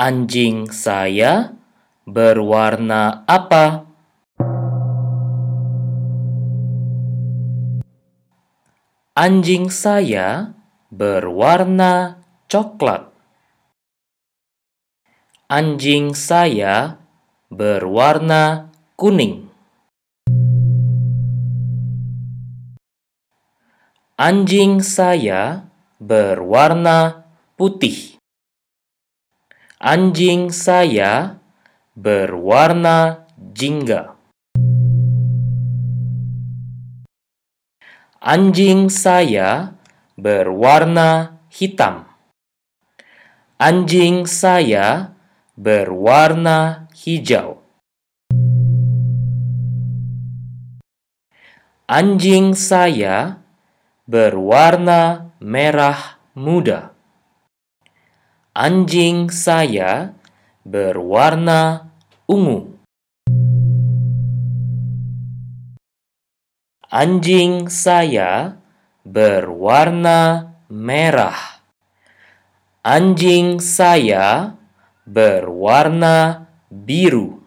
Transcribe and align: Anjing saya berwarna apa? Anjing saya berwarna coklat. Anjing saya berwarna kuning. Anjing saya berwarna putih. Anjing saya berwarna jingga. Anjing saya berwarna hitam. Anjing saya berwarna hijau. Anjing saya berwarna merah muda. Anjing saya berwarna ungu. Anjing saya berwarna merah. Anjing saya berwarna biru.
Anjing 0.00 0.72
saya 0.72 1.52
berwarna 2.08 3.20
apa? 3.28 3.84
Anjing 9.12 9.68
saya 9.68 10.56
berwarna 10.88 12.16
coklat. 12.48 13.12
Anjing 15.52 16.16
saya 16.16 16.96
berwarna 17.52 18.72
kuning. 18.96 19.52
Anjing 24.16 24.80
saya 24.80 25.68
berwarna 26.00 27.28
putih. 27.60 28.19
Anjing 29.80 30.52
saya 30.52 31.40
berwarna 31.96 33.24
jingga. 33.40 34.12
Anjing 38.20 38.92
saya 38.92 39.72
berwarna 40.20 41.40
hitam. 41.48 42.04
Anjing 43.56 44.28
saya 44.28 45.16
berwarna 45.56 46.84
hijau. 46.92 47.64
Anjing 51.88 52.52
saya 52.52 53.40
berwarna 54.04 55.32
merah 55.40 56.20
muda. 56.36 56.99
Anjing 58.50 59.30
saya 59.30 60.10
berwarna 60.66 61.86
ungu. 62.26 62.82
Anjing 66.90 67.70
saya 67.70 68.58
berwarna 69.06 70.50
merah. 70.66 71.62
Anjing 72.82 73.62
saya 73.62 74.58
berwarna 75.06 76.50
biru. 76.74 77.38